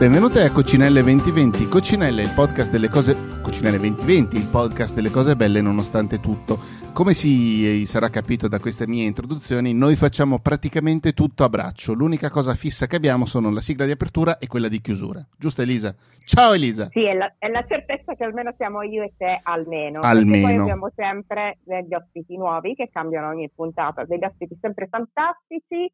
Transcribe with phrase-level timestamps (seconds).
[0.00, 1.68] Benvenute a Cocinelle 2020.
[1.68, 3.14] Cocinelle, il podcast delle cose.
[3.42, 6.56] Cocinelle 2020, il podcast delle cose belle nonostante tutto.
[6.94, 11.92] Come si sarà capito da queste mie introduzioni, noi facciamo praticamente tutto a braccio.
[11.92, 15.22] L'unica cosa fissa che abbiamo sono la sigla di apertura e quella di chiusura.
[15.36, 15.94] Giusto, Elisa?
[16.24, 16.88] Ciao, Elisa.
[16.90, 20.00] Sì, è la, è la certezza che almeno siamo io e te, almeno.
[20.00, 20.46] Almeno.
[20.46, 25.92] Poi abbiamo sempre degli ospiti nuovi che cambiano ogni puntata, degli ospiti sempre fantastici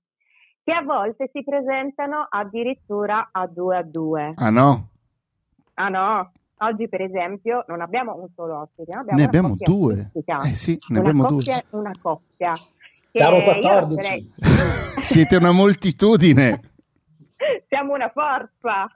[0.66, 4.32] che a volte si presentano addirittura a due a due.
[4.34, 4.88] Ah no?
[5.74, 6.32] Ah no?
[6.58, 9.00] Oggi per esempio non abbiamo un solo ospite, no?
[9.02, 10.10] abbiamo ne abbiamo due.
[10.12, 11.78] Eh sì, ne una abbiamo coppia, due.
[11.80, 12.52] Una coppia.
[13.12, 13.94] Siamo io 14.
[13.94, 14.32] sarei-
[15.02, 16.60] Siete una moltitudine.
[17.68, 18.88] Siamo una forza.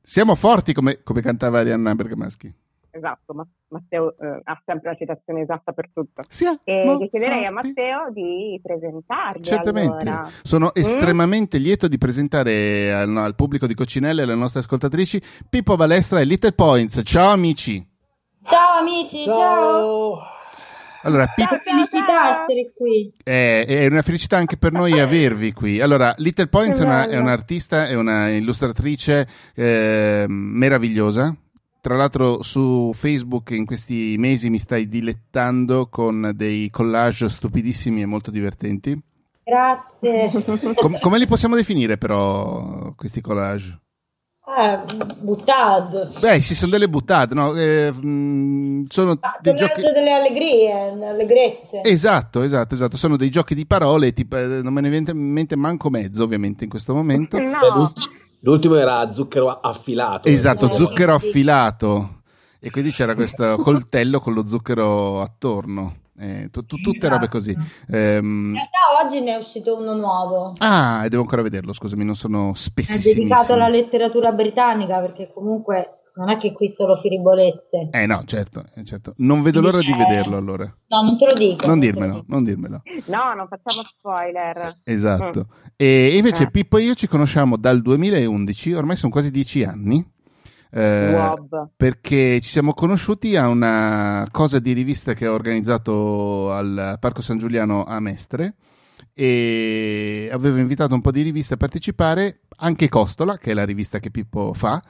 [0.00, 2.54] Siamo forti come, come cantava Arianna Bergamaschi.
[2.96, 6.22] Esatto, ma Matteo eh, ha sempre la citazione esatta per tutto.
[6.28, 7.50] Siamo E che chiederei a.
[7.50, 10.28] Matteo di presentarvi Certamente, allora.
[10.42, 10.70] sono Mm?
[10.80, 16.20] estremamente lieto di presentare al, al pubblico di Coccinelle e alle nostre ascoltatrici Pippo Balestra
[16.20, 17.00] e Little Points.
[17.04, 17.84] Ciao amici!
[18.44, 19.34] Ciao amici, ciao.
[19.34, 20.18] Ciao!
[21.02, 23.12] Allora, Pippo Ciao, ciao, Felicità essere qui.
[23.22, 25.80] è, è una felicità anche per noi avervi qui.
[25.80, 31.32] Allora, Little Points è, una- è un'artista, è una illustratrice eh, meravigliosa.
[31.86, 38.06] Tra l'altro su Facebook in questi mesi mi stai dilettando con dei collage stupidissimi e
[38.06, 39.00] molto divertenti.
[39.44, 40.32] Grazie.
[40.74, 43.78] Com- come li possiamo definire però questi collage?
[44.46, 44.84] Ah,
[45.16, 46.10] buttato.
[46.18, 47.54] Beh, sì, sono delle buttate, no?
[47.54, 49.82] Eh, mh, sono Ah, dei giochi...
[49.82, 51.82] delle allegrie, le allegrezze.
[51.84, 52.96] Esatto, esatto, esatto.
[52.96, 56.24] Sono dei giochi di parole, tipo, eh, non me ne viene in mente manco mezzo,
[56.24, 57.36] ovviamente, in questo momento.
[57.36, 57.92] Eh, No,
[58.46, 60.28] L'ultimo era zucchero affilato.
[60.28, 61.26] Esatto, Eh, zucchero sì.
[61.26, 62.20] affilato.
[62.60, 65.96] E quindi c'era questo coltello con lo zucchero attorno.
[66.16, 67.50] Eh, tu- tu- tutte robe così.
[67.50, 67.64] In
[67.94, 70.52] Ehm, realtà oggi ne è uscito uno nuovo.
[70.58, 73.14] ah, e devo ancora vederlo, scusami, non sono È spessissimo.
[73.14, 77.88] dedicato alla letteratura britannica perché comunque non è che qui solo firibolezze.
[77.92, 79.14] Eh no, certo, eh, certo.
[79.18, 79.96] Non vedo l'ora di Eh.
[79.96, 80.64] vederlo allora.
[80.88, 81.66] No, non te lo dico.
[81.66, 82.24] Non dirmelo, dico.
[82.28, 82.82] non dirmelo.
[83.06, 84.76] no, non facciamo spoiler.
[84.84, 85.46] Esatto.
[85.76, 86.50] E invece Eh.
[86.50, 90.04] Pippo e io ci conosciamo dal 2011, ormai sono quasi dieci anni.
[90.68, 91.70] eh, Wob.
[91.76, 97.38] perché ci siamo conosciuti a una cosa di rivista che ho organizzato al Parco San
[97.38, 98.56] Giuliano a Mestre
[99.14, 103.98] e avevo invitato un po' di riviste a partecipare, anche Costola, che è la rivista
[103.98, 104.82] che Pippo fa.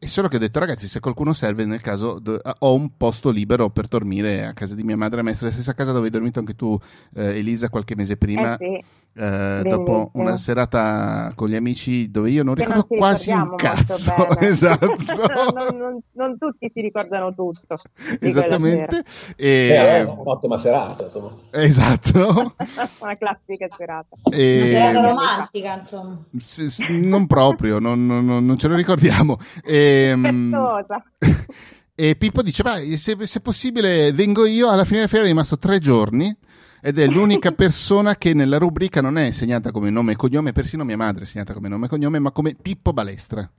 [0.00, 3.30] E solo che ho detto, ragazzi, se qualcuno serve, nel caso do- ho un posto
[3.30, 6.12] libero per dormire a casa di mia madre a Mestre, la stessa casa dove hai
[6.12, 6.78] dormito anche tu,
[7.16, 9.20] eh, Elisa, qualche mese prima, Eh sì.
[9.20, 13.54] eh, dopo una serata con gli amici dove io non Che ricordo non quasi un
[13.56, 14.14] cazzo.
[14.38, 14.86] esatto.
[15.52, 17.80] non, non- non tutti si ricordano tutto.
[18.20, 19.02] Esattamente.
[19.34, 21.34] Eh, E- vabbè, un'ottima serata, insomma.
[21.50, 22.54] esatto.
[23.02, 24.14] Una classica serata.
[24.22, 26.22] Una E- serata Eh, romantica, insomma.
[26.38, 29.38] s- s- non proprio, non, non- non- non ce lo ricordiamo.
[29.64, 29.86] Ehm,
[30.20, 31.04] Fettosa.
[32.00, 34.68] E Pippo dice: "Vai, se, se possibile, vengo io.
[34.68, 36.32] Alla fine della fiera è rimasto tre giorni.
[36.80, 40.84] Ed è l'unica persona che nella rubrica non è segnata come nome e cognome, persino
[40.84, 43.50] mia madre è segnata come nome e cognome, ma come Pippo Balestra.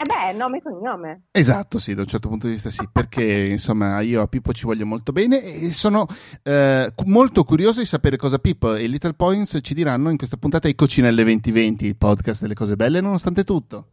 [0.00, 1.22] Eh beh, nome e cognome.
[1.32, 4.64] Esatto, sì, da un certo punto di vista sì, perché insomma io a Pippo ci
[4.64, 6.06] voglio molto bene e sono
[6.42, 10.68] eh, molto curioso di sapere cosa Pippo e Little Points ci diranno in questa puntata
[10.68, 13.86] di Cocinelle 2020, il podcast delle cose belle nonostante tutto.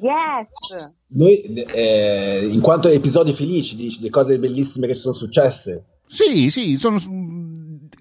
[0.00, 0.92] Yes.
[1.08, 6.50] Noi, eh, in quanto episodi felici, di, di cose bellissime che ci sono successe, Sì,
[6.50, 6.98] sì, sono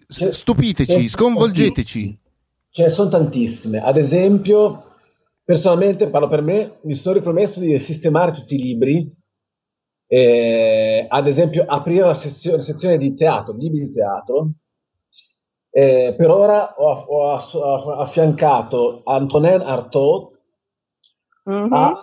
[0.07, 2.19] C'è- stupiteci, c'è- sconvolgeteci.
[2.71, 3.79] ce ne sono tantissime.
[3.83, 4.83] Ad esempio,
[5.43, 9.15] personalmente, parlo per me, mi sono ripromesso di sistemare tutti i libri.
[10.09, 14.51] eh, ad esempio, aprire la sezione, sezione di teatro, libri di teatro.
[15.69, 20.36] Eh, per ora ho, ho affiancato Antonin Artaud
[21.47, 21.73] Mhm.
[21.73, 21.97] Ah,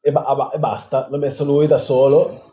[0.00, 2.52] e, ba- e basta, l'ho messo lui da solo.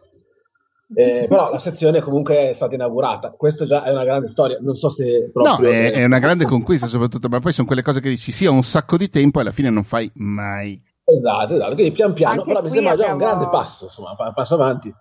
[0.94, 3.32] Eh, però la sezione comunque è stata inaugurata.
[3.32, 4.58] Questo già è una grande storia.
[4.60, 5.70] Non so se No, proprio.
[5.70, 8.54] è, è una grande conquista soprattutto, ma poi sono quelle cose che dici sì, ho
[8.54, 10.82] un sacco di tempo e alla fine non fai mai.
[11.04, 11.74] Esatto, esatto.
[11.76, 14.54] Quindi pian piano, Anche però mi sembra già un abbiamo- grande passo, insomma, pa- passo
[14.56, 14.94] avanti.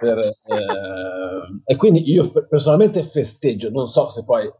[0.00, 3.70] per, eh, e quindi io pe- personalmente festeggio.
[3.70, 4.50] Non so se poi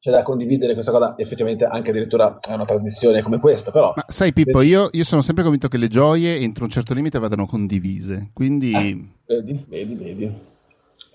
[0.00, 3.92] c'è da condividere questa cosa effettivamente anche addirittura a una trasmissione come questa, però.
[3.94, 7.18] Ma sai Pippo, io, io sono sempre convinto che le gioie entro un certo limite
[7.18, 8.72] vadano condivise, quindi...
[8.72, 10.32] Eh, vedi, vedi, vedi.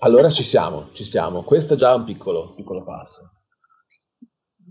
[0.00, 1.42] Allora ci siamo, ci siamo.
[1.42, 3.30] Questo è già un piccolo, piccolo passo.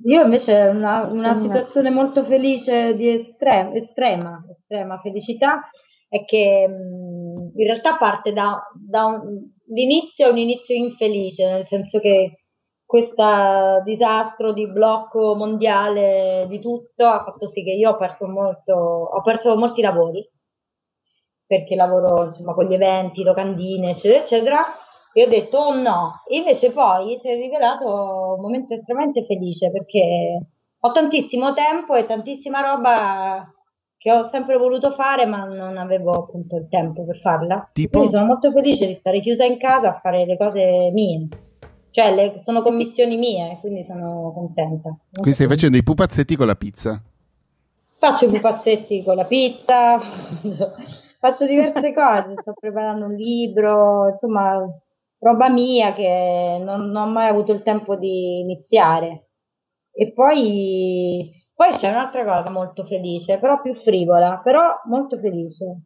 [0.05, 1.41] Io invece una, una Mm.
[1.41, 5.69] situazione molto felice di estrema, estrema, estrema felicità
[6.07, 11.65] è che mh, in realtà parte da, da un, l'inizio è un inizio infelice, nel
[11.67, 12.44] senso che
[12.95, 18.73] questo disastro di blocco mondiale di tutto ha fatto sì che io ho perso molto,
[18.73, 20.25] ho perso molti lavori
[21.45, 24.65] perché lavoro insomma con gli eventi, locandine, eccetera, eccetera.
[25.13, 27.85] E ho detto oh no, invece poi si è rivelato
[28.37, 30.47] un momento estremamente felice perché
[30.79, 33.45] ho tantissimo tempo e tantissima roba
[33.97, 37.69] che ho sempre voluto fare ma non avevo appunto il tempo per farla.
[37.73, 37.97] Tipo?
[37.97, 41.27] Quindi sono molto felice di stare chiusa in casa a fare le cose mie.
[41.95, 44.93] Cioè, le, sono commissioni mie, quindi sono contenta.
[45.13, 47.01] Quindi stai facendo i pupazzetti con la pizza.
[47.97, 49.97] Faccio i pupazzetti con la pizza,
[51.21, 54.61] faccio diverse cose, sto preparando un libro, insomma,
[55.19, 59.29] roba mia che non, non ho mai avuto il tempo di iniziare.
[59.93, 65.77] E poi, poi c'è un'altra cosa molto felice, però più frivola, però molto felice.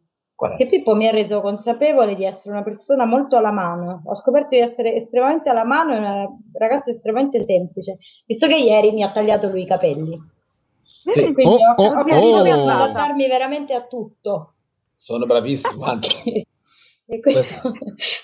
[0.56, 4.02] Che Pippo mi ha reso consapevole di essere una persona molto alla mano.
[4.06, 8.92] Ho scoperto di essere estremamente alla mano e una ragazza estremamente semplice, visto che ieri
[8.92, 10.18] mi ha tagliato lui i capelli.
[11.02, 11.32] Sì.
[11.32, 12.42] Quindi Oh, ho, oh, ho capito oh.
[12.42, 14.54] che adattarmi veramente a tutto.
[14.94, 16.08] Sono bravissimo, anche.
[17.06, 17.72] E questo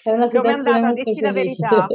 [0.05, 0.81] è una Come è situazione andata?
[0.81, 1.87] molto Dici la verità.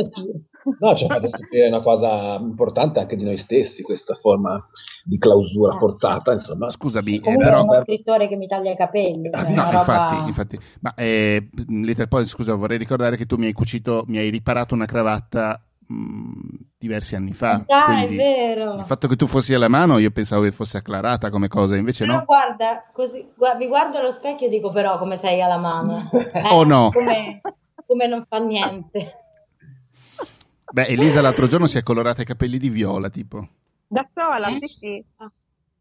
[0.79, 4.63] No, ci ha fatto scoprire una cosa importante anche di noi stessi, questa forma
[5.03, 6.69] di clausura forzata, insomma.
[6.69, 7.59] Scusami, eh, però...
[7.59, 9.29] è uno scrittore che mi taglia i capelli.
[9.31, 10.59] cioè, No, roba- infatti, infatti.
[10.81, 14.73] Ma eh, Little Pony, scusa, vorrei ricordare che tu mi hai cucito, mi hai riparato
[14.75, 17.63] una cravatta mh, diversi anni fa.
[17.67, 18.75] Ah, è vero.
[18.75, 22.05] il fatto che tu fossi alla mano, io pensavo che fosse acclarata come cosa, invece
[22.05, 22.25] Però no.
[22.25, 26.09] guarda, così, gua- mi guardo allo specchio e dico però come sei alla mano.
[26.33, 26.89] Eh, Oh, no.
[26.91, 27.41] Come,
[27.85, 29.15] come non fa niente.
[30.71, 33.47] Beh, Elisa l'altro giorno si è colorata i capelli di viola, tipo.
[33.87, 34.57] Da sola, Eh?
[34.61, 35.05] sì, sì.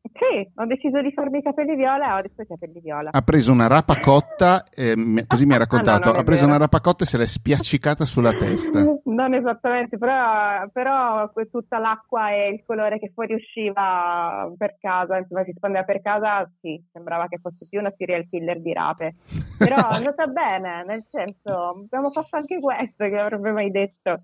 [0.03, 3.11] Sì, ho deciso di farmi i capelli viola e ho adesso i capelli viola.
[3.13, 4.95] Ha preso una rapa cotta, eh,
[5.27, 6.55] così mi ha raccontato, Ah, no, ha preso vero.
[6.57, 8.81] una rapa cotta e se l'è spiaccicata sulla testa.
[9.05, 15.53] Non esattamente, però, però tutta l'acqua e il colore che fuoriusciva per casa, insomma, si
[15.55, 19.17] spandeva per casa, sì, sembrava che fosse più una serial killer di rape.
[19.59, 24.23] Però è andata bene, nel senso, abbiamo fatto anche questo, che avrebbe mai detto.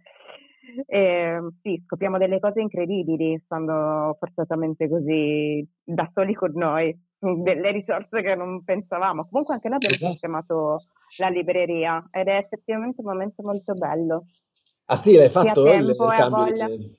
[0.86, 8.22] E, sì, scopriamo delle cose incredibili stando forzatamente così da soli con noi, delle risorse
[8.22, 9.28] che non pensavamo.
[9.28, 10.12] Comunque anche noi abbiamo Esatto.
[10.12, 10.84] sistemato
[11.18, 14.26] la libreria ed è effettivamente un momento molto bello.
[14.86, 16.96] Ah sì, l'hai fatto il, il e cambio.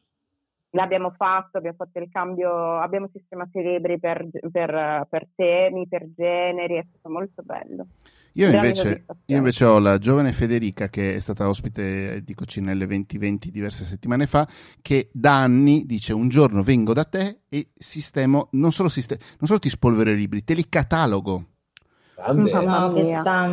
[0.71, 6.07] L'abbiamo fatto, abbiamo fatto il cambio, abbiamo sistemato i libri per, per- per temi, per
[6.13, 7.87] generi, è stato molto bello.
[8.33, 13.49] Io invece, io invece ho la giovane Federica che è stata ospite di Coccinelle 2020
[13.49, 14.47] diverse settimane fa,
[14.81, 19.47] che da anni dice un giorno vengo da te e sistemo, non solo, siste- non
[19.47, 21.45] solo ti spolvero i libri, te li catalogo.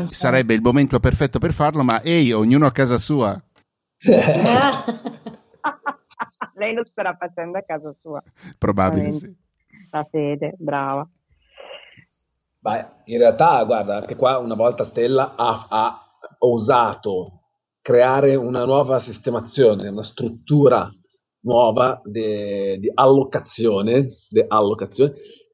[0.09, 3.43] Sarebbe il momento perfetto per farlo, ma ehi, ognuno a casa sua.
[6.55, 8.23] Lei lo starà facendo a casa sua,
[8.59, 9.35] Probabile sì.
[9.91, 11.09] la fede, brava.
[12.59, 16.01] Beh, in realtà, guarda, anche qua una volta Stella ha, ha
[16.39, 17.41] osato
[17.83, 20.91] creare una nuova sistemazione, una struttura
[21.41, 24.17] nuova di allocazione,
[24.49, 25.13] allocazione,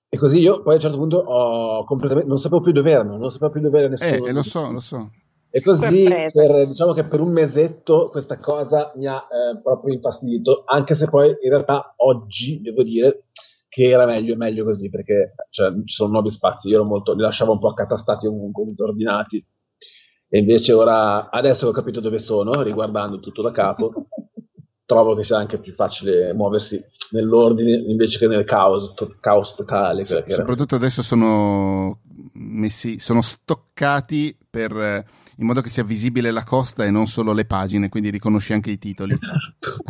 [0.08, 3.16] e così io poi a un certo punto ho completamente, non sapevo più dove erano,
[3.16, 4.26] non sapevo più dove era nessuno.
[4.26, 5.10] Eh, lo so, lo so.
[5.52, 10.62] E così, per- diciamo che per un mesetto questa cosa mi ha eh, proprio infastidito,
[10.64, 13.24] anche se poi in realtà oggi devo dire
[13.68, 17.14] che era meglio e meglio così, perché cioè, ci sono nuovi spazi, io ero molto,
[17.14, 19.44] li lasciavo un po' accatastati ovunque, disordinati,
[20.28, 24.06] e invece ora, adesso ho capito dove sono, riguardando tutto da capo,
[24.90, 30.02] trovo che sia anche più facile muoversi nell'ordine invece che nel caos, to- caos totale.
[30.04, 30.24] era.
[30.26, 32.00] Soprattutto adesso sono
[32.32, 34.72] messi, sono stoccati per,
[35.36, 38.72] in modo che sia visibile la costa e non solo le pagine, quindi riconosci anche
[38.72, 39.16] i titoli.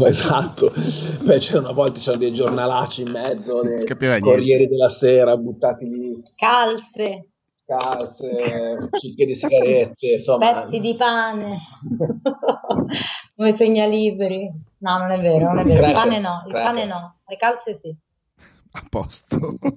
[0.05, 0.71] Esatto,
[1.25, 5.89] poi c'erano una volta c'erano dei giornalacci in mezzo, dei Capirai Corrieri della Sera buttati
[5.89, 7.29] lì, Calze,
[7.65, 10.65] calze, cicche di sigarette, insomma.
[10.65, 11.59] pezzi di pane,
[13.35, 14.69] come segnalibri.
[14.81, 15.87] No, non è vero, non è vero.
[15.87, 17.95] Il pane no, il pane no, le calze sì.
[18.73, 19.57] A posto.
[19.61, 19.71] La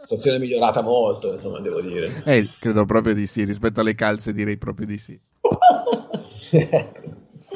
[0.02, 2.22] situazione è migliorata molto, insomma, devo dire.
[2.24, 5.18] eh, credo proprio di sì, rispetto alle calze direi proprio di sì.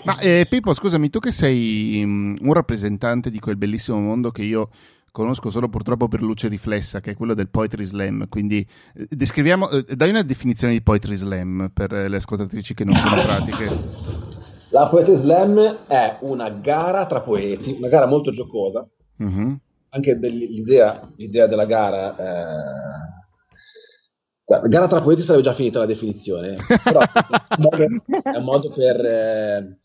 [0.04, 4.42] Ma eh, Pippo, scusami, tu che sei mm, un rappresentante di quel bellissimo mondo che
[4.42, 4.68] io
[5.12, 9.68] conosco solo purtroppo per luce riflessa, che è quello del Poetry Slam, quindi eh, descriviamo,
[9.70, 14.40] eh, dai una definizione di Poetry Slam per eh, le ascoltatrici che non sono pratiche.
[14.72, 18.86] La Poetry Slam è una gara tra poeti, una gara molto giocosa,
[19.18, 19.60] Mhm.
[19.90, 22.16] anche l'idea, l'idea della gara.
[22.16, 23.20] eh,
[24.44, 27.00] guarda, gara tra poeti sarebbe già finita la definizione, però
[28.32, 29.78] è un modo, per, eh,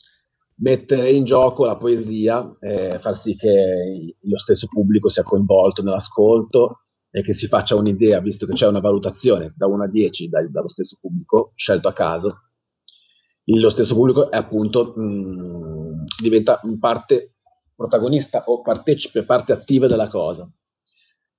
[0.59, 6.83] mettere in gioco la poesia e far sì che lo stesso pubblico sia coinvolto nell'ascolto
[7.11, 10.49] e che si faccia un'idea, visto che c'è una valutazione da 1 a 10 dai,
[10.49, 12.41] dallo stesso pubblico, scelto a caso,
[13.55, 17.35] lo stesso pubblico è appunto mh, diventa parte
[17.75, 20.49] protagonista o partecipe, parte attiva della cosa.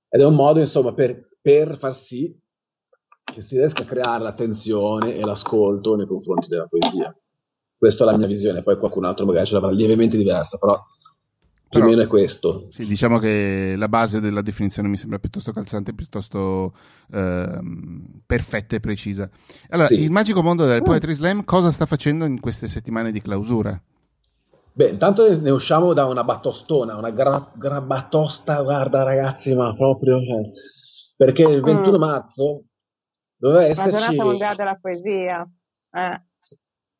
[0.09, 2.35] Ed è un modo, insomma, per, per far sì
[3.25, 7.15] che si riesca a creare l'attenzione e l'ascolto nei confronti della poesia.
[7.77, 10.81] Questa è la mia visione, poi qualcun altro magari ce l'avrà lievemente diversa, però
[11.69, 12.69] più o meno è questo.
[12.71, 16.73] Sì, diciamo che la base della definizione mi sembra piuttosto calzante, piuttosto
[17.13, 17.59] eh,
[18.25, 19.29] perfetta e precisa.
[19.69, 20.03] Allora, sì.
[20.03, 23.81] il magico mondo del Poetry Slam cosa sta facendo in queste settimane di clausura?
[24.73, 30.19] Beh, intanto ne usciamo da una battostona, una gra- grabatosta, guarda ragazzi, ma proprio...
[30.25, 30.53] Cioè,
[31.17, 32.01] perché il 21 mm.
[32.01, 32.63] marzo
[33.37, 33.91] doveva esserci...
[33.91, 35.49] La giornata mondiale della poesia.
[35.91, 36.23] Eh.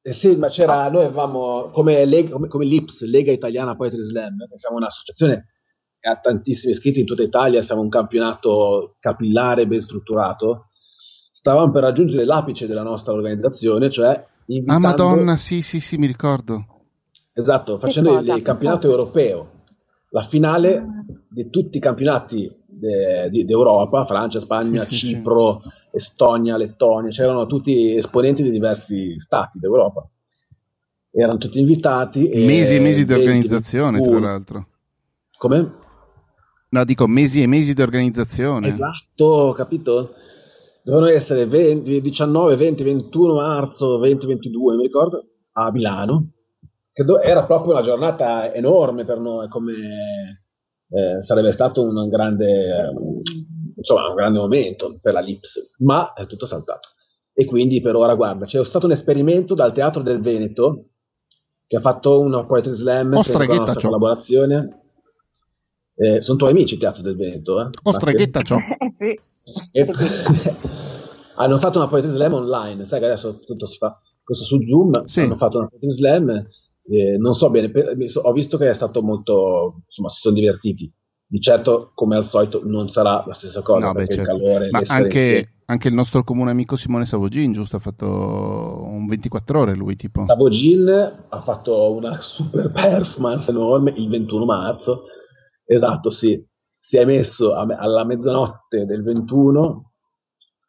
[0.09, 4.37] Eh sì, ma c'era, noi avevamo come, Lega, come, come l'IPS, Lega Italiana Poetry Slam,
[4.57, 5.49] siamo un'associazione
[6.01, 10.69] che ha tantissimi iscritti in tutta Italia, siamo un campionato capillare ben strutturato.
[11.35, 14.27] Stavamo per raggiungere l'apice della nostra organizzazione, cioè.
[14.65, 16.65] Ah, Madonna, sì, sì, sì, mi ricordo.
[17.35, 19.65] Esatto, facendo il, il campionato europeo,
[20.09, 20.87] la finale ah.
[21.29, 28.43] di tutti i campionati d'Europa, Francia, Spagna, sì, Cipro, sì, Estonia, Lettonia, c'erano tutti esponenti
[28.43, 30.09] di diversi stati d'Europa.
[31.11, 32.29] Erano tutti invitati.
[32.35, 34.67] Mesi e mesi di organizzazione, tra l'altro.
[35.37, 35.73] Come?
[36.71, 38.69] No, dico mesi e mesi di organizzazione.
[38.69, 40.13] Esatto, capito?
[40.83, 46.31] Dovevano essere 20, 19, 20, 21 marzo, 20, 22, mi ricordo, a Milano.
[46.93, 49.75] Che era proprio una giornata enorme per noi, come
[50.91, 52.93] eh, sarebbe stato un grande,
[53.77, 56.91] insomma, un grande momento per la Lips, ma è tutto saltato.
[57.33, 60.87] E quindi per ora, guarda, c'è stato un esperimento dal Teatro del Veneto
[61.67, 64.83] che ha fatto una poetry slam per la nostra collaborazione.
[65.95, 67.71] Eh, sono tuoi amici il Teatro del Veneto, eh?
[67.83, 68.57] Ostreghetta ciò.
[68.99, 69.21] sì.
[69.73, 69.87] E,
[71.37, 75.05] hanno fatto una poetry slam online, sai che adesso tutto si fa questo su Zoom,
[75.05, 75.21] sì.
[75.21, 76.47] hanno fatto una poetry slam
[76.91, 80.91] eh, non so bene, per, ho visto che è stato molto, insomma, si sono divertiti.
[81.31, 83.87] Di certo, come al solito, non sarà la stessa cosa.
[83.87, 84.31] No, beh, certo.
[84.33, 87.77] il calore, Ma anche, anche, il nostro comune amico Simone Savogin, giusto?
[87.77, 90.25] Ha fatto un 24 ore lui, tipo.
[90.27, 90.89] Savogin
[91.29, 95.05] ha fatto una super performance enorme il 21 marzo.
[95.67, 96.43] Esatto, sì.
[96.81, 99.93] Si è messo a, alla mezzanotte del 21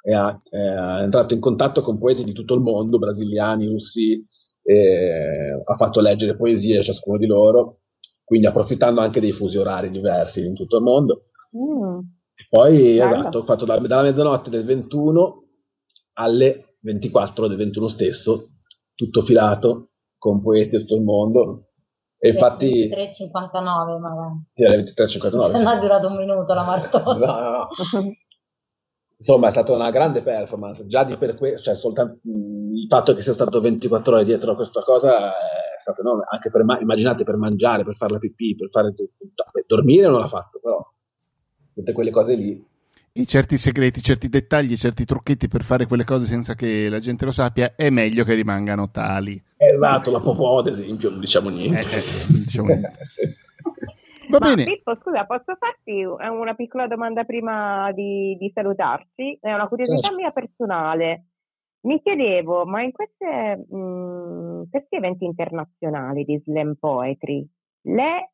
[0.01, 4.25] e ha, è entrato in contatto con poeti di tutto il mondo, brasiliani, russi, eh,
[4.73, 7.79] ha fatto leggere poesie a ciascuno di loro,
[8.23, 11.23] quindi approfittando anche dei fusi orari diversi in tutto il mondo.
[11.57, 11.99] Mm.
[12.49, 15.43] Poi, esatto, ho fatto da, dalla mezzanotte del 21
[16.13, 18.49] alle 24 del 21 stesso,
[18.95, 21.65] tutto filato, con poeti di tutto il mondo.
[22.17, 22.89] E infatti...
[22.89, 24.45] 23.59 magari.
[24.53, 25.51] Sì, alle 23.59.
[25.51, 27.17] Non ha durato un minuto la maratona.
[27.25, 27.67] no, no, no.
[29.19, 32.19] insomma è stata una grande performance, già di per questo, cioè soltanto
[32.73, 36.49] il fatto che sia stato 24 ore dietro a questa cosa è stato enorme, anche
[36.49, 40.27] per, immaginate per mangiare, per fare la pipì, per fare tutto, Beh, dormire non l'ha
[40.27, 40.85] fatto, però
[41.73, 42.67] tutte quelle cose lì.
[43.11, 47.25] I certi segreti, certi dettagli, certi trucchetti per fare quelle cose senza che la gente
[47.25, 49.41] lo sappia, è meglio che rimangano tali.
[49.57, 51.79] Esatto, la popò ad esempio, non diciamo niente.
[51.79, 52.91] Eh, eh, non diciamo niente.
[54.29, 54.63] Va Ma bene.
[54.63, 59.39] Pippo, scusa, posso farti una piccola domanda prima di, di salutarci?
[59.41, 60.15] È una curiosità certo.
[60.15, 61.28] mia personale.
[61.81, 67.48] Mi chiedevo, ma in queste, mh, questi eventi internazionali di slam poetry,
[67.83, 68.31] le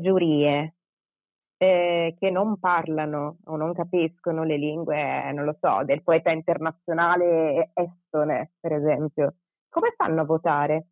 [0.00, 0.74] giurie
[1.58, 7.70] eh, che non parlano o non capiscono le lingue, non lo so, del poeta internazionale
[7.74, 9.34] estone, per esempio,
[9.68, 10.86] come fanno a votare?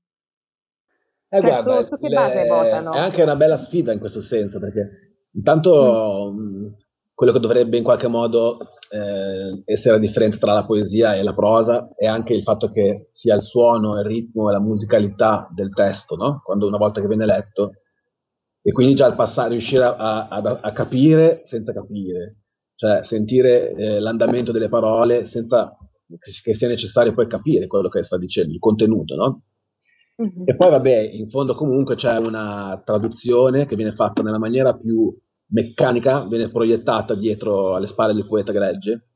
[1.28, 2.48] Eh, cioè, guarda, su, su che base le...
[2.48, 2.92] votano?
[2.92, 4.88] È anche una bella sfida in questo senso, perché
[5.32, 6.38] intanto mm.
[6.38, 6.76] mh,
[7.14, 8.58] quello che dovrebbe in qualche modo
[8.90, 13.10] eh, essere la differenza tra la poesia e la prosa è anche il fatto che
[13.12, 16.40] sia il suono, il ritmo e la musicalità del testo, no?
[16.44, 17.72] Quando una volta che viene letto,
[18.62, 22.38] e quindi già il passare, riuscire a, a, a capire senza capire,
[22.74, 25.76] cioè sentire eh, l'andamento delle parole senza
[26.42, 29.42] che, sia necessario poi capire quello che sta dicendo, il contenuto, no?
[30.22, 30.42] Mm-hmm.
[30.46, 35.12] E poi vabbè, in fondo comunque c'è una traduzione che viene fatta nella maniera più
[35.46, 39.08] meccanica, viene proiettata dietro alle spalle del poeta gregge.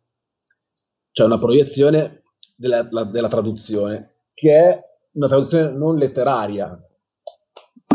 [1.11, 2.23] C'è una proiezione
[2.54, 4.80] della, la, della traduzione che è
[5.12, 6.78] una traduzione non letteraria,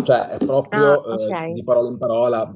[0.04, 1.52] cioè è proprio ah, okay.
[1.52, 2.56] eh, di parola in parola,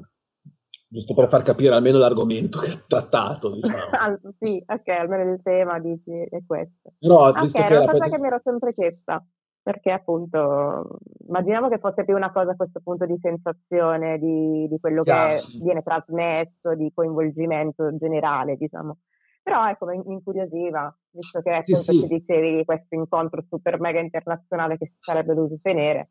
[0.88, 3.52] giusto per far capire almeno l'argomento che è trattato.
[3.52, 4.18] Diciamo.
[4.38, 6.92] sì, ok, almeno il tema dici è questo.
[7.00, 9.26] No, ok, visto che è una cosa poet- che mi ero sempre chiesta
[9.68, 14.78] perché appunto immaginiamo che fosse più una cosa a questo punto di sensazione di, di
[14.80, 15.62] quello Chiaro, che sì.
[15.62, 18.96] viene trasmesso, di coinvolgimento generale, diciamo.
[19.42, 22.00] Però ecco, mi incuriosiva, visto che appunto sì, sì.
[22.00, 26.08] ci dicevi di questo incontro super mega internazionale che si sarebbe dovuto tenere.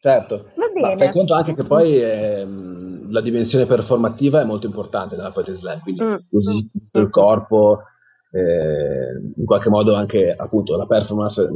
[0.00, 5.32] Certo, ma fai conto anche che poi ehm, la dimensione performativa è molto importante nella
[5.32, 6.12] poetry slam, quindi mm.
[6.12, 6.58] mm.
[6.90, 7.10] del mm.
[7.10, 7.82] corpo,
[8.30, 11.48] eh, in qualche modo anche appunto la performance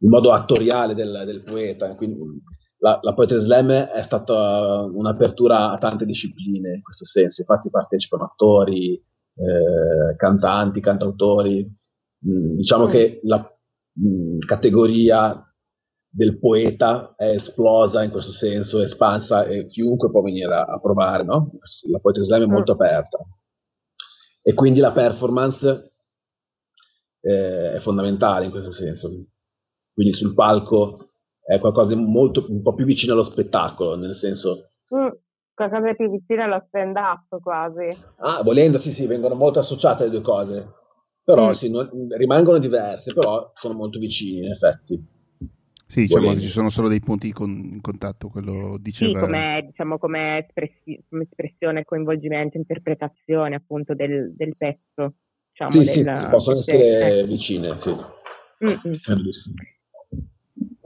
[0.00, 1.94] il modo attoriale del, del poeta.
[1.94, 2.18] Quindi
[2.78, 8.24] la, la Poetry Slam è stata un'apertura a tante discipline in questo senso, infatti partecipano
[8.24, 11.66] attori, eh, cantanti, cantautori.
[12.26, 12.90] Mm, diciamo mm.
[12.90, 13.58] che la
[14.00, 15.42] mm, categoria
[16.10, 21.24] del poeta è esplosa in questo senso, espansa e chiunque può venire a, a provare,
[21.24, 21.50] no?
[21.90, 22.50] La Poetry Slam è mm.
[22.50, 23.18] molto aperta.
[24.40, 25.92] E quindi la performance
[27.20, 29.10] eh, è fondamentale in questo senso
[29.98, 31.08] quindi sul palco
[31.44, 34.70] è qualcosa di molto, un po' più vicino allo spettacolo, nel senso...
[34.94, 35.08] Mm,
[35.52, 37.88] qualcosa più vicino allo stand-up quasi.
[38.18, 40.68] Ah, volendo, sì, sì, vengono molto associate le due cose,
[41.24, 41.52] però mm.
[41.52, 45.04] sì, non, rimangono diverse, però sono molto vicini in effetti.
[45.84, 46.42] Sì, diciamo volendo.
[46.42, 49.18] che ci sono solo dei punti con, in contatto, quello diceva...
[49.18, 55.14] Sì, come, diciamo, come, espressi, come espressione, coinvolgimento, interpretazione appunto del, del pezzo.
[55.50, 57.96] Diciamo, sì, del, sì, possono essere vicine, sì.
[58.64, 59.76] Mm-hmm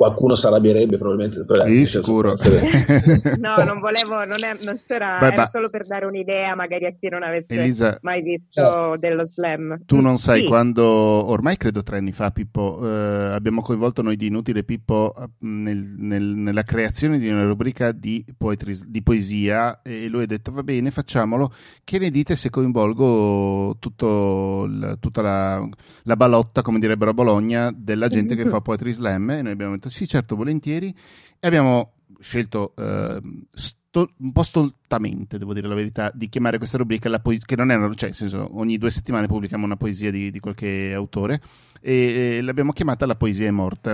[0.03, 1.45] qualcuno si arrabbierebbe probabilmente.
[1.45, 2.35] Per sì, sicuro.
[3.39, 6.91] no, non volevo, non, è, non c'era, Beh, era solo per dare un'idea magari a
[6.99, 8.97] chi non avesse Elisa, mai visto no.
[8.97, 9.85] dello slam.
[9.87, 10.47] Tu non sai sì.
[10.47, 15.29] quando, ormai credo tre anni fa Pippo, eh, abbiamo coinvolto noi di Inutile Pippo eh,
[15.41, 20.51] nel, nel, nella creazione di una rubrica di, poetry, di, poesia e lui ha detto
[20.51, 21.53] va bene facciamolo,
[21.85, 25.69] che ne dite se coinvolgo tutto il, tutta la,
[26.03, 29.75] la, balotta, come direbbero a Bologna, della gente che fa poetry slam e noi abbiamo
[29.75, 30.95] detto sì, certo, volentieri.
[31.39, 36.79] E abbiamo scelto eh, sto, un po' stoltamente, devo dire la verità, di chiamare questa
[36.79, 39.77] rubrica la poesia, che non è una, cioè, nel senso, ogni due settimane pubblichiamo una
[39.77, 41.41] poesia di, di qualche autore
[41.81, 43.93] e, e l'abbiamo chiamata La poesia è morta.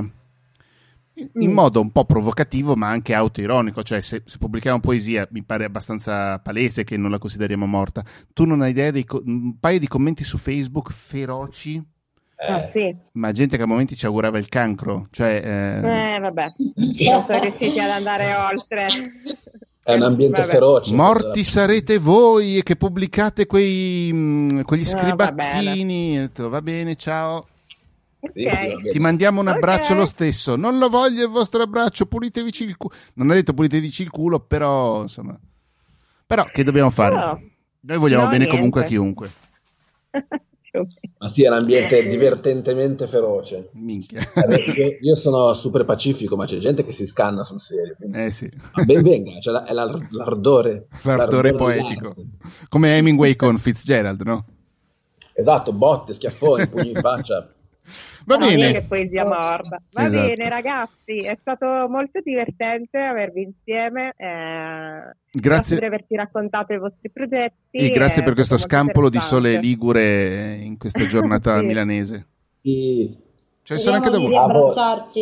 [1.18, 1.52] In, mm.
[1.52, 6.38] modo un po' provocativo, ma anche autoironico, cioè se, se, pubblichiamo poesia mi pare abbastanza
[6.38, 8.04] palese che non la consideriamo morta.
[8.32, 11.84] Tu non hai idea di un paio di commenti su Facebook feroci
[12.40, 12.96] Ah, sì.
[13.14, 15.42] Ma gente che a momenti ci augurava il cancro, cioè...
[15.44, 16.44] Eh, eh vabbè,
[16.76, 18.86] non sono riusciti ad andare oltre.
[19.82, 20.52] È un ambiente vabbè.
[20.52, 20.92] feroce.
[20.92, 26.16] Morti sarete voi che pubblicate quei, mh, quegli scribacchini.
[26.16, 27.46] No, va, va bene, ciao.
[28.20, 28.88] Okay.
[28.88, 29.96] Ti mandiamo un abbraccio okay.
[29.98, 30.54] lo stesso.
[30.54, 32.94] Non lo voglio il vostro abbraccio, pulitevici il culo.
[33.14, 35.36] Non ha detto pulitevici il culo, però insomma.
[36.26, 37.14] Però che dobbiamo fare?
[37.14, 37.42] No.
[37.80, 38.56] Noi vogliamo no, bene niente.
[38.56, 39.30] comunque a chiunque.
[41.18, 43.70] Ma sì, è un ambiente divertentemente feroce.
[43.72, 44.20] Minchia.
[44.76, 47.96] Io, io, sono super pacifico, ma c'è gente che si scanna sul serio.
[48.12, 48.50] Eh sì.
[48.84, 50.08] Ben venga, cioè è l'ardore.
[50.10, 52.14] L'ardore, l'ardore poetico.
[52.68, 54.44] Come Hemingway con Fitzgerald, no?
[55.32, 57.48] Esatto, botte, schiaffoni, pugni in faccia.
[58.24, 58.72] Va no, bene.
[58.72, 59.80] Che poesia morta.
[59.92, 60.26] Va esatto.
[60.26, 64.14] bene, ragazzi, è stato molto divertente avervi insieme.
[64.16, 67.76] Eh, grazie per averci raccontato i vostri progetti.
[67.78, 71.66] E grazie per questo scampolo di sole ligure in questa giornata sì.
[71.66, 72.26] milanese.
[72.62, 73.26] Sì.
[73.68, 74.32] Ce ne sono anche da voi.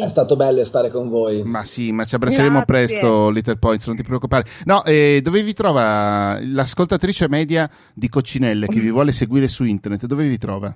[0.00, 1.42] È stato bello stare con voi.
[1.42, 2.64] Ma sì, ma ci abbracceremo Grazie.
[2.64, 4.44] presto, Little Points, non ti preoccupare.
[4.66, 10.06] No, eh, dove vi trova l'ascoltatrice media di Coccinelle che vi vuole seguire su internet?
[10.06, 10.72] Dove vi trova?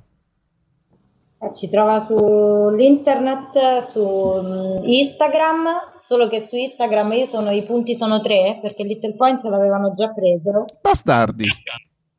[1.43, 5.69] Eh, ci trova sull'internet, su mm, Instagram,
[6.07, 10.09] solo che su Instagram io sono, i punti sono tre, perché Little Point l'avevano già
[10.13, 10.67] preso.
[10.83, 11.47] Bastardi!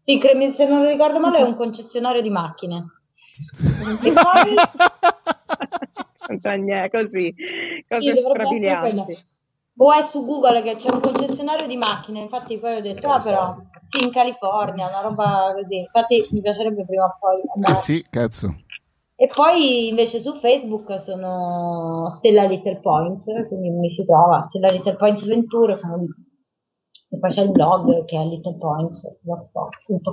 [0.03, 0.19] Sì,
[0.55, 2.83] se non ricordo male è un concessionario di macchine.
[4.01, 4.55] e poi...
[6.89, 7.33] così,
[7.87, 9.23] cose sì, strabilianti.
[9.77, 13.21] O è su Google che c'è un concessionario di macchine, infatti poi ho detto, ah
[13.21, 13.55] però,
[13.89, 15.77] sì, in California, una roba così.
[15.79, 17.73] Infatti mi piacerebbe prima o poi andare.
[17.73, 18.55] Eh sì, cazzo.
[19.21, 24.95] E poi invece su Facebook sono Stella Little Point, quindi mi si trova Stella Little
[24.95, 26.07] Point Venture, sono lì.
[27.07, 28.99] E poi c'è il blog che è Little Point.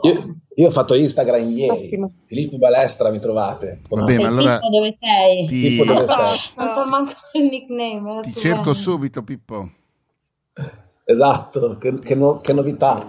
[0.02, 1.86] Io, io, ho fatto Instagram ieri.
[1.86, 2.12] Ottimo.
[2.26, 3.80] Filippo Balestra mi trovate.
[3.88, 5.46] Vabbè, ma allora Pippo dove sei?
[5.46, 5.60] Ti...
[5.62, 6.66] Pippo dove sei?
[6.66, 8.20] Non so manco il nickname.
[8.20, 8.74] Ti cerco bene.
[8.74, 9.70] subito Pippo.
[11.10, 13.06] Esatto, che, che, no, che novità.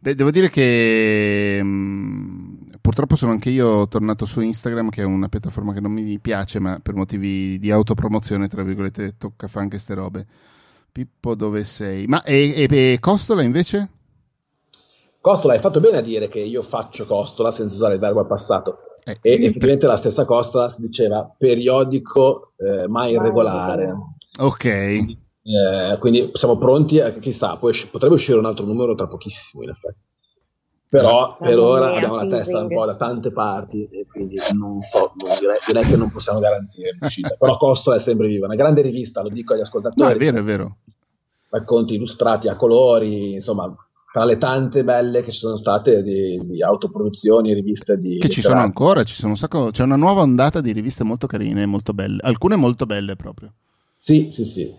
[0.00, 2.49] Beh, devo dire che mh, mm,
[2.80, 6.58] purtroppo sono anche io tornato su Instagram, che è una piattaforma che non mi piace,
[6.60, 10.26] ma per motivi di autopromozione, tra virgolette, tocca fare anche ste robe.
[10.92, 12.06] Pippo, dove sei?
[12.06, 13.88] Ma e, e, e Costola invece?
[15.20, 18.26] Costola, hai fatto bene a dire che io faccio Costola senza usare il verbo al
[18.26, 18.78] passato.
[19.04, 23.94] Eh, e effettivamente la stessa cosa si diceva periodico, eh, mai irregolare.
[24.38, 24.64] Ok.
[24.64, 30.09] Eh, quindi siamo pronti a chissà, potrebbe uscire un altro numero tra pochissimo in effetti.
[30.90, 35.12] Però per ora abbiamo la testa un po' da tante parti e quindi non so,
[35.24, 37.36] non direi, direi, che non possiamo garantire l'uscita.
[37.38, 40.02] Però Costo è sempre viva, una grande rivista, lo dico agli ascoltatori.
[40.02, 40.76] No, è vero, è vero.
[41.48, 43.72] Racconti illustrati a colori, insomma,
[44.12, 48.18] tra le tante belle che ci sono state di, di autoproduzioni, riviste di...
[48.18, 51.28] Che ci sono ancora, ci sono un sacco, c'è una nuova ondata di riviste molto
[51.28, 53.52] carine, molto belle, alcune molto belle proprio.
[54.00, 54.74] Sì, sì, sì,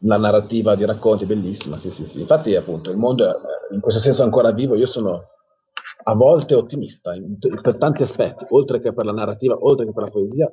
[0.00, 2.20] la narrativa di racconti è bellissima, sì, sì, sì.
[2.20, 3.34] Infatti appunto il mondo è
[3.74, 5.24] in questo senso ancora vivo, io sono
[6.08, 10.04] a volte ottimista in, per tanti aspetti, oltre che per la narrativa, oltre che per
[10.04, 10.52] la poesia,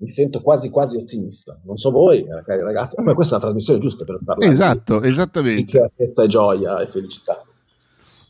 [0.00, 1.58] mi sento quasi quasi ottimista.
[1.64, 4.50] Non so voi, ragazzi, ma questa è una trasmissione giusta per parlare.
[4.50, 5.90] Esatto, di, esattamente.
[5.96, 7.42] Di e gioia e felicità.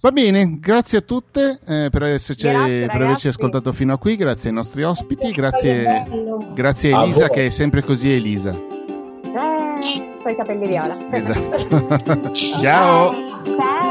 [0.01, 4.17] Va bene, grazie a tutte eh, per, esserci, grazie, per averci ascoltato fino a qui,
[4.17, 6.07] grazie ai nostri ospiti, grazie,
[6.55, 8.51] grazie a Elisa a che è sempre così Elisa.
[8.51, 10.97] Eh, i capelli viola.
[11.11, 11.87] Esatto.
[12.59, 13.13] Ciao.
[13.45, 13.82] Ciao.